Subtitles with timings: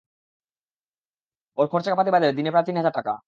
[1.57, 3.13] ওর খরচা-পাতি বাদে, দিনে প্রায় তিন হাজার টাকা।